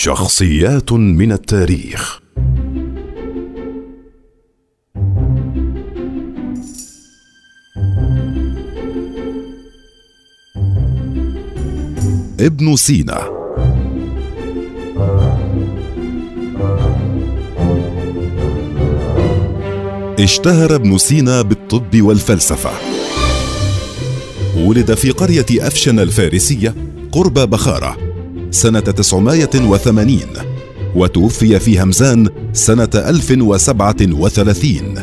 شخصيات 0.00 0.92
من 0.92 1.32
التاريخ. 1.32 2.20
ابن 12.40 12.76
سينا. 12.76 13.28
اشتهر 20.18 20.74
ابن 20.74 20.98
سينا 20.98 21.42
بالطب 21.42 22.02
والفلسفة. 22.02 22.70
ولد 24.56 24.94
في 24.94 25.10
قرية 25.10 25.46
أفشن 25.50 25.98
الفارسية 25.98 26.74
قرب 27.12 27.34
بخارة. 27.34 27.97
سنة 28.50 28.80
980 28.80 30.20
وتوفي 30.94 31.60
في 31.60 31.82
همزان 31.82 32.28
سنة 32.52 32.88
1037 32.94 34.94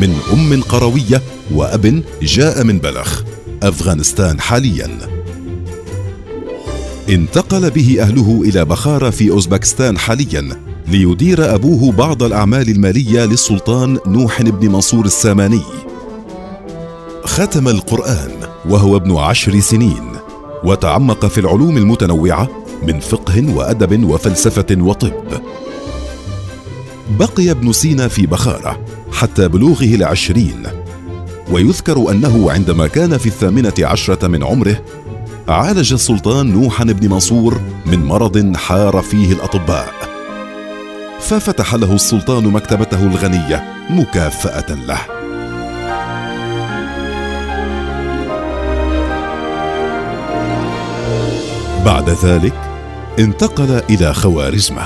من 0.00 0.16
أم 0.32 0.62
قروية 0.62 1.22
وأب 1.54 2.02
جاء 2.22 2.64
من 2.64 2.78
بلخ 2.78 3.22
أفغانستان 3.62 4.40
حاليا. 4.40 4.98
انتقل 7.08 7.70
به 7.70 7.96
أهله 8.00 8.42
إلى 8.44 8.64
بخارة 8.64 9.10
في 9.10 9.30
أوزبكستان 9.30 9.98
حاليا 9.98 10.48
ليدير 10.88 11.54
أبوه 11.54 11.92
بعض 11.92 12.22
الأعمال 12.22 12.68
المالية 12.68 13.24
للسلطان 13.24 13.98
نوح 14.06 14.42
بن 14.42 14.68
منصور 14.68 15.04
الساماني. 15.04 15.62
ختم 17.24 17.68
القرآن 17.68 18.30
وهو 18.68 18.96
ابن 18.96 19.16
عشر 19.16 19.60
سنين 19.60 20.12
وتعمق 20.64 21.26
في 21.26 21.40
العلوم 21.40 21.76
المتنوعة 21.76 22.48
من 22.82 23.00
فقه 23.00 23.54
وأدب 23.54 24.04
وفلسفة 24.04 24.66
وطب. 24.80 25.12
بقي 27.18 27.50
ابن 27.50 27.72
سينا 27.72 28.08
في 28.08 28.26
بخارة 28.26 28.80
حتى 29.12 29.48
بلوغه 29.48 29.94
العشرين 29.94 30.62
ويذكر 31.50 32.10
أنه 32.10 32.50
عندما 32.50 32.86
كان 32.86 33.18
في 33.18 33.26
الثامنة 33.26 33.72
عشرة 33.80 34.26
من 34.26 34.44
عمره 34.44 34.82
عالج 35.48 35.92
السلطان 35.92 36.52
نوحا 36.52 36.84
بن 36.84 37.10
منصور 37.10 37.60
من 37.86 38.04
مرض 38.04 38.56
حار 38.56 39.02
فيه 39.02 39.32
الأطباء. 39.32 39.92
ففتح 41.20 41.74
له 41.74 41.94
السلطان 41.94 42.44
مكتبته 42.46 43.02
الغنية 43.02 43.64
مكافأة 43.90 44.74
له. 44.74 44.98
بعد 51.84 52.10
ذلك 52.10 52.67
انتقل 53.18 53.82
إلى 53.90 54.14
خوارزمة 54.14 54.82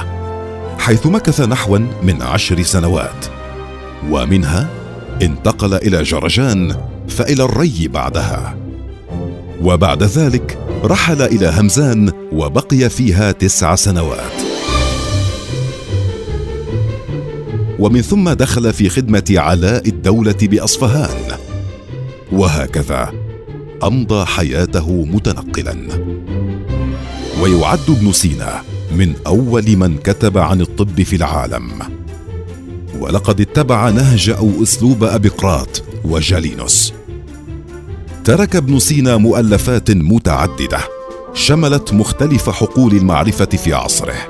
حيث 0.78 1.06
مكث 1.06 1.40
نحوا 1.40 1.78
من 2.02 2.22
عشر 2.22 2.62
سنوات. 2.62 3.26
ومنها 4.10 4.68
انتقل 5.22 5.74
إلى 5.74 6.02
جرجان 6.02 6.76
فإلى 7.08 7.44
الري 7.44 7.88
بعدها. 7.88 8.56
وبعد 9.62 10.02
ذلك 10.02 10.58
رحل 10.84 11.22
إلى 11.22 11.52
همزان 11.58 12.12
وبقي 12.32 12.90
فيها 12.90 13.32
تسع 13.32 13.74
سنوات. 13.74 14.32
ومن 17.78 18.02
ثم 18.02 18.30
دخل 18.30 18.72
في 18.72 18.88
خدمة 18.88 19.34
علاء 19.36 19.88
الدولة 19.88 20.38
بأصفهان. 20.42 21.36
وهكذا 22.32 23.12
أمضى 23.82 24.24
حياته 24.24 25.04
متنقلا. 25.04 26.01
ويعد 27.42 27.80
ابن 27.88 28.12
سينا 28.12 28.62
من 28.96 29.14
أول 29.26 29.76
من 29.76 29.98
كتب 29.98 30.38
عن 30.38 30.60
الطب 30.60 31.02
في 31.02 31.16
العالم. 31.16 31.70
ولقد 32.98 33.40
اتبع 33.40 33.90
نهج 33.90 34.30
أو 34.30 34.62
أسلوب 34.62 35.04
ابقراط 35.04 35.82
وجالينوس. 36.04 36.92
ترك 38.24 38.56
ابن 38.56 38.78
سينا 38.78 39.16
مؤلفات 39.16 39.90
متعددة 39.90 40.78
شملت 41.34 41.92
مختلف 41.92 42.50
حقول 42.50 42.92
المعرفة 42.96 43.44
في 43.44 43.74
عصره 43.74 44.28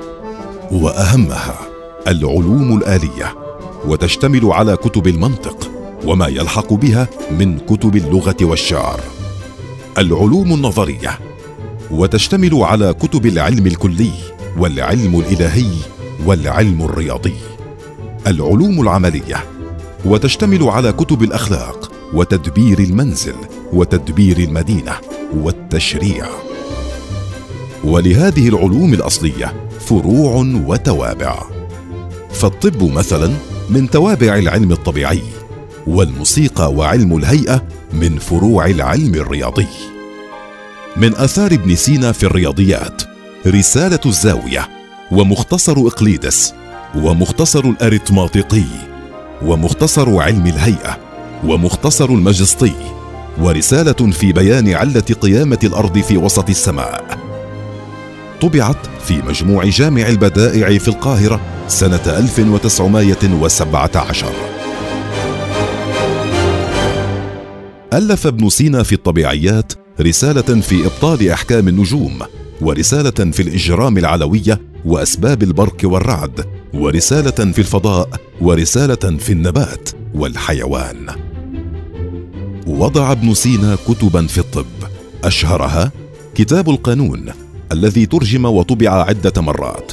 وأهمها 0.71 1.59
العلوم 2.07 2.77
الآلية 2.77 3.35
وتشتمل 3.87 4.45
على 4.45 4.77
كتب 4.77 5.07
المنطق 5.07 5.71
وما 6.05 6.27
يلحق 6.27 6.73
بها 6.73 7.07
من 7.31 7.59
كتب 7.59 7.95
اللغة 7.95 8.37
والشعر. 8.41 8.99
العلوم 9.97 10.53
النظرية 10.53 11.19
وتشتمل 11.93 12.63
على 12.63 12.93
كتب 12.93 13.25
العلم 13.25 13.67
الكلي 13.67 14.11
والعلم 14.57 15.19
الإلهي 15.19 15.71
والعلم 16.25 16.81
الرياضي. 16.81 17.35
العلوم 18.27 18.81
العملية. 18.81 19.43
وتشتمل 20.05 20.63
على 20.63 20.91
كتب 20.91 21.23
الأخلاق 21.23 21.91
وتدبير 22.13 22.79
المنزل 22.79 23.35
وتدبير 23.73 24.37
المدينة 24.37 24.91
والتشريع. 25.33 26.25
ولهذه 27.83 28.49
العلوم 28.49 28.93
الأصلية 28.93 29.53
فروع 29.79 30.45
وتوابع. 30.65 31.43
فالطب 32.31 32.83
مثلا 32.83 33.33
من 33.69 33.89
توابع 33.89 34.37
العلم 34.37 34.71
الطبيعي 34.71 35.23
والموسيقى 35.87 36.73
وعلم 36.73 37.17
الهيئة 37.17 37.63
من 37.93 38.17
فروع 38.17 38.65
العلم 38.65 39.15
الرياضي. 39.15 39.92
من 40.97 41.15
آثار 41.15 41.53
ابن 41.53 41.75
سينا 41.75 42.11
في 42.11 42.23
الرياضيات. 42.23 43.01
رسالة 43.47 43.99
الزاوية 44.05 44.69
ومختصر 45.11 45.71
إقليدس 45.71 46.53
ومختصر 46.95 47.65
الارثماطيقي 47.65 48.63
ومختصر 49.41 50.21
علم 50.21 50.45
الهيئة 50.45 50.97
ومختصر 51.43 52.05
المجسطي 52.05 52.73
ورسالة 53.41 54.11
في 54.11 54.33
بيان 54.33 54.73
علة 54.73 55.03
قيامة 55.21 55.59
الأرض 55.63 55.99
في 55.99 56.17
وسط 56.17 56.49
السماء. 56.49 57.17
طبعت 58.41 58.87
في 59.05 59.21
مجموع 59.21 59.65
جامع 59.65 60.07
البدائع 60.07 60.77
في 60.77 60.87
القاهرة 60.87 61.41
سنة 61.67 62.01
1917 62.07 64.27
ألف 67.93 68.27
ابن 68.27 68.49
سينا 68.49 68.83
في 68.83 68.93
الطبيعيات 68.93 69.73
رسالة 70.01 70.61
في 70.61 70.85
إبطال 70.85 71.29
أحكام 71.29 71.67
النجوم 71.67 72.19
ورسالة 72.61 73.31
في 73.31 73.41
الإجرام 73.41 73.97
العلوية 73.97 74.61
وأسباب 74.85 75.43
البرق 75.43 75.77
والرعد 75.83 76.45
ورسالة 76.73 77.51
في 77.51 77.59
الفضاء 77.59 78.09
ورسالة 78.41 79.17
في 79.17 79.31
النبات 79.31 79.89
والحيوان. 80.15 81.07
وضع 82.67 83.11
ابن 83.11 83.33
سينا 83.33 83.77
كتبا 83.87 84.27
في 84.27 84.37
الطب. 84.37 84.65
أشهرها 85.23 85.91
كتاب 86.35 86.69
القانون 86.69 87.25
الذي 87.71 88.05
ترجم 88.05 88.45
وطبع 88.45 88.89
عدة 88.89 89.41
مرات 89.41 89.91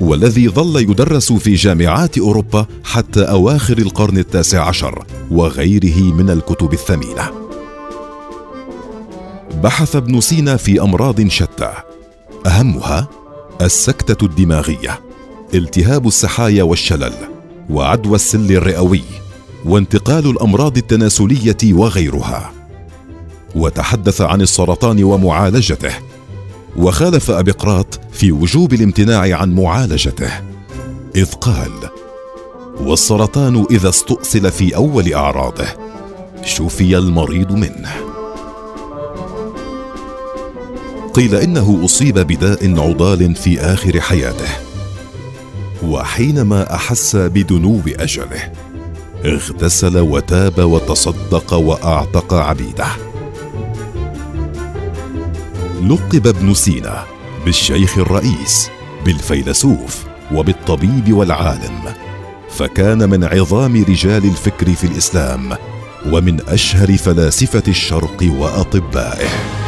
والذي 0.00 0.48
ظل 0.48 0.80
يدرس 0.80 1.32
في 1.32 1.54
جامعات 1.54 2.18
أوروبا 2.18 2.66
حتى 2.84 3.22
أواخر 3.22 3.78
القرن 3.78 4.18
التاسع 4.18 4.64
عشر 4.68 5.04
وغيره 5.30 6.00
من 6.00 6.30
الكتب 6.30 6.72
الثمينة. 6.72 7.47
بحث 9.62 9.96
ابن 9.96 10.20
سينا 10.20 10.56
في 10.56 10.82
أمراض 10.82 11.28
شتى. 11.28 11.72
أهمها 12.46 13.08
السكتة 13.60 14.24
الدماغية 14.24 15.00
التهاب 15.54 16.06
السحايا 16.06 16.62
والشلل 16.62 17.12
وعدوى 17.70 18.14
السل 18.14 18.52
الرئوي 18.52 19.02
وانتقال 19.64 20.30
الأمراض 20.30 20.76
التناسلية 20.76 21.56
وغيرها. 21.64 22.52
وتحدث 23.54 24.20
عن 24.20 24.40
السرطان 24.40 25.04
ومعالجته 25.04 25.92
وخالف 26.76 27.30
ابقراط 27.30 28.00
في 28.12 28.32
وجوب 28.32 28.72
الامتناع 28.72 29.36
عن 29.36 29.54
معالجته. 29.54 30.30
إذ 31.16 31.32
قال 31.32 31.72
والسرطان 32.80 33.66
إذا 33.70 33.88
استؤصل 33.88 34.50
في 34.50 34.76
أول 34.76 35.14
أعراضه 35.14 35.66
شفي 36.44 36.98
المريض 36.98 37.52
منه. 37.52 38.17
قيل 41.18 41.34
إنه 41.34 41.80
أصيب 41.84 42.18
بداء 42.18 42.80
عضال 42.80 43.34
في 43.34 43.60
آخر 43.60 44.00
حياته 44.00 44.48
وحينما 45.82 46.74
أحس 46.74 47.16
بدنو 47.16 47.80
أجله 47.86 48.52
اغتسل 49.24 49.98
وتاب 49.98 50.58
وتصدق 50.58 51.54
وأعتق 51.54 52.34
عبيده. 52.34 52.86
لقب 55.82 56.26
ابن 56.26 56.54
سينا 56.54 57.04
بالشيخ 57.44 57.98
الرئيس 57.98 58.70
بالفيلسوف 59.04 60.04
وبالطبيب 60.34 61.12
والعالم 61.12 61.80
فكان 62.50 63.10
من 63.10 63.24
عظام 63.24 63.84
رجال 63.84 64.24
الفكر 64.24 64.72
في 64.72 64.84
الإسلام 64.84 65.52
ومن 66.12 66.40
أشهر 66.48 66.96
فلاسفة 66.96 67.62
الشرق 67.68 68.24
وأطبائه. 68.38 69.67